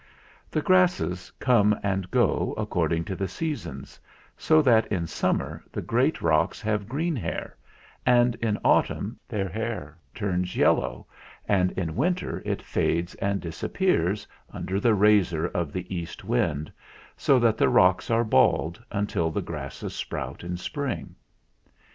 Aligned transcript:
90 0.01 0.07
DE 0.07 0.07
QUINCEY 0.07 0.55
91 0.55 0.63
The 0.63 0.67
grasses 1.13 1.31
come 1.39 1.79
and 1.83 2.09
go 2.09 2.55
according 2.57 3.03
to 3.05 3.15
the 3.15 3.27
sea 3.27 3.55
sons, 3.55 3.99
so 4.35 4.59
that 4.59 4.87
in 4.87 5.05
Summer 5.05 5.63
the 5.71 5.83
great 5.83 6.23
rocks 6.23 6.59
have 6.59 6.89
green 6.89 7.15
hair, 7.15 7.55
and 8.03 8.33
in 8.37 8.57
Autumn 8.65 9.19
their 9.29 9.47
hair 9.47 9.99
turns 10.15 10.55
yel 10.55 10.73
low, 10.73 11.07
and 11.47 11.71
in 11.73 11.95
Winter 11.95 12.41
it 12.45 12.63
fades 12.63 13.13
and 13.21 13.39
disappears 13.41 14.25
under 14.51 14.79
the 14.79 14.95
razor 14.95 15.45
of 15.45 15.71
the 15.71 15.95
east 15.95 16.23
wind, 16.23 16.71
so 17.15 17.37
that 17.37 17.57
the 17.59 17.69
rocks 17.69 18.09
are 18.09 18.23
bald 18.23 18.83
until 18.91 19.29
the 19.29 19.39
grasses 19.43 19.93
sprout 19.95 20.43
in 20.43 20.57
Spring. 20.57 21.13